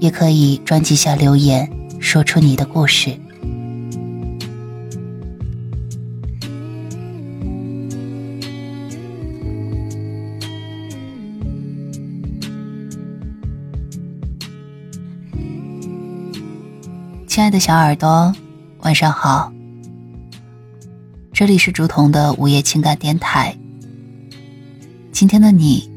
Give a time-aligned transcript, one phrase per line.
[0.00, 1.70] 也可以专辑下留言，
[2.00, 3.18] 说出你的故事。
[17.26, 18.34] 亲爱的小耳朵，
[18.80, 19.52] 晚上好。
[21.32, 23.56] 这里是竹筒的午夜情感电台。
[25.12, 25.88] 今天的你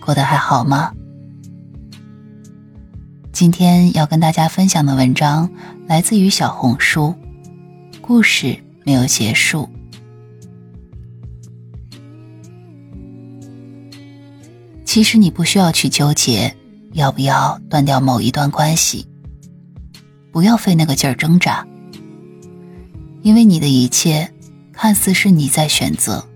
[0.00, 0.92] 过得还好吗？
[3.38, 5.48] 今天要跟大家分享的文章
[5.86, 7.14] 来自于小红书，
[8.00, 9.68] 故事没有结束。
[14.84, 16.52] 其实你不需要去纠结
[16.94, 19.06] 要不要断掉某一段关系，
[20.32, 21.64] 不要费那个劲儿挣扎，
[23.22, 24.28] 因为你的一切
[24.72, 26.26] 看似是你在选择，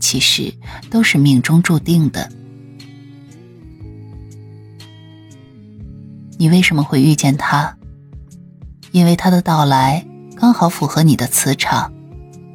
[0.00, 0.52] 其实
[0.90, 2.28] 都是命中注定的。
[6.38, 7.76] 你为什么会遇见他？
[8.92, 10.04] 因为他的到来
[10.36, 11.92] 刚好符合你的磁场，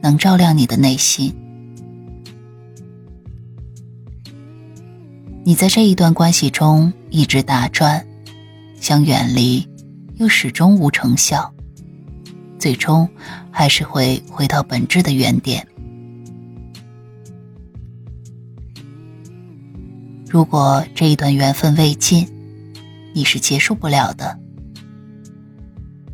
[0.02, 1.36] 能照亮你的内心。
[5.44, 8.06] 你在这一段关系中一直打转，
[8.80, 9.68] 想远离，
[10.16, 11.52] 又始终无成效，
[12.60, 13.10] 最终
[13.50, 15.68] 还是会回到本质的原点。
[20.30, 22.28] 如果这一段缘分未尽，
[23.14, 24.38] 你是结束不了的，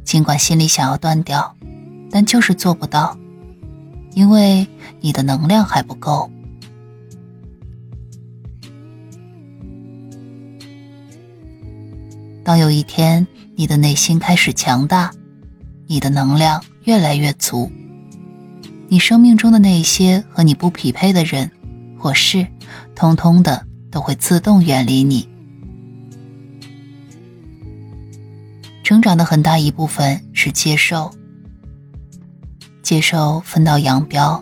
[0.04, 1.56] 尽管心里想要断掉，
[2.10, 3.18] 但就是做不到，
[4.14, 4.68] 因为
[5.00, 6.30] 你的能量还不够。
[12.44, 15.12] 当有一天你的内心开始强大，
[15.86, 17.70] 你的能量越来越足，
[18.88, 21.52] 你生命中的那些和你不匹配的人
[22.00, 22.48] 或事，
[22.96, 25.28] 通通的都会自动远离你。
[28.88, 31.12] 成长的很大一部分是接受，
[32.82, 34.42] 接受分道扬镳，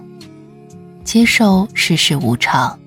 [1.03, 2.79] 接受世事无常，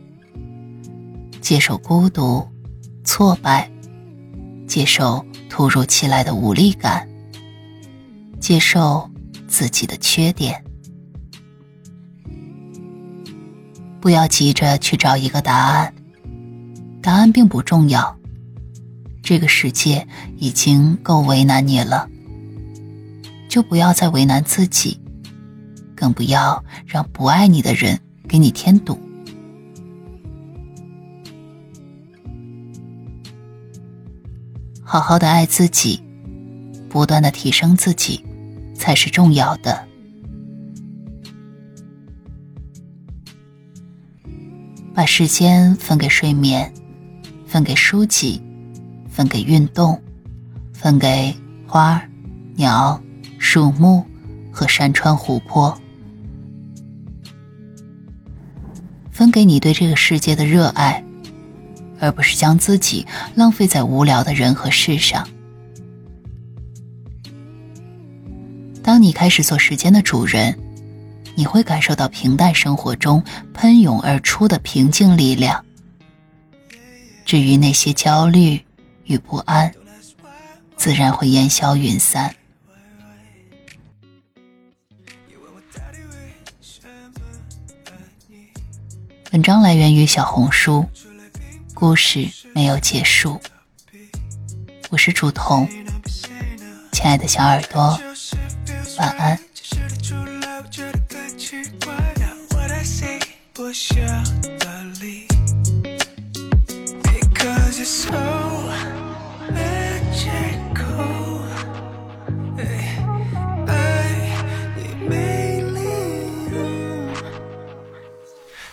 [1.40, 2.46] 接受孤独、
[3.02, 3.68] 挫败，
[4.68, 7.08] 接受突如其来的无力感，
[8.38, 9.10] 接受
[9.48, 10.62] 自己的缺点。
[14.00, 15.92] 不要急着去找一个答案，
[17.02, 18.16] 答案并不重要。
[19.22, 20.06] 这个世界
[20.36, 22.08] 已经够为难你了，
[23.48, 24.98] 就不要再为难自己，
[25.94, 28.98] 更不要让不爱你的人给你添堵。
[34.82, 36.02] 好好的爱自己，
[36.88, 38.24] 不断的提升自己，
[38.74, 39.86] 才是重要的。
[44.94, 46.72] 把时间分给睡眠，
[47.46, 48.42] 分给书籍。
[49.18, 50.00] 分给运动，
[50.72, 51.34] 分给
[51.66, 52.00] 花、
[52.54, 53.02] 鸟、
[53.36, 54.06] 树木
[54.52, 55.76] 和山川湖泊，
[59.10, 61.02] 分给你对这个世界的热爱，
[61.98, 65.26] 而不是将自己浪费在无聊的人和事上。
[68.84, 70.56] 当你开始做时间的主人，
[71.34, 73.20] 你会感受到平淡生活中
[73.52, 75.64] 喷涌而出的平静力量。
[77.24, 78.60] 至于那些焦虑，
[79.08, 79.74] 与不安，
[80.76, 82.34] 自然会烟消云散。
[89.32, 90.86] 文章来源于小红书，
[91.72, 93.40] 故事没有结束。
[94.90, 95.66] 我是竹童，
[96.92, 97.98] 亲爱的小耳朵，
[98.98, 99.38] 晚安。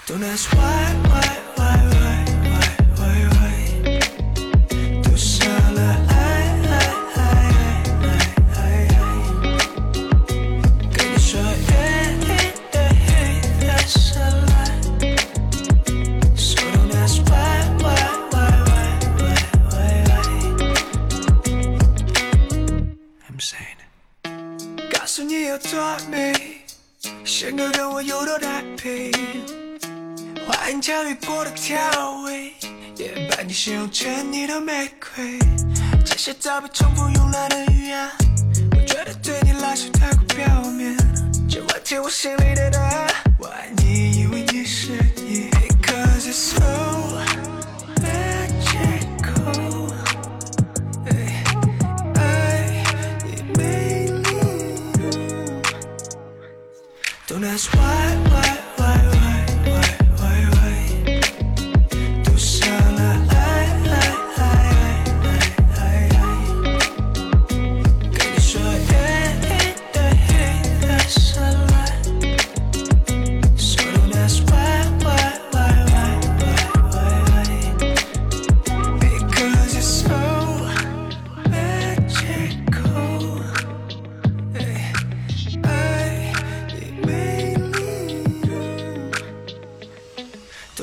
[0.07, 3.55] Don't ask why, why, why, why, why, why, why.
[5.01, 6.21] 또 살아, I,
[6.61, 6.77] I,
[7.15, 7.27] I,
[8.05, 8.13] I,
[8.53, 9.09] I, I.
[10.93, 11.57] 괜히 좋아해,
[12.21, 12.53] hey,
[13.09, 13.33] hey,
[13.65, 14.53] 나 살아.
[16.35, 17.97] So don't ask why, why,
[18.29, 18.53] why,
[19.17, 19.33] why,
[19.71, 20.45] why, why, why.
[23.27, 23.81] I'm saying.
[24.93, 26.63] 가슴이 어떠니?
[27.23, 29.64] 싱그러워, you're not happy.
[30.47, 31.79] 花言巧语过的调
[32.21, 32.53] 味，
[32.97, 35.39] 也把你形容成你的玫瑰，
[36.05, 37.64] 这是早被重复慵懒的。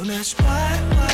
[0.04, 1.12] That's why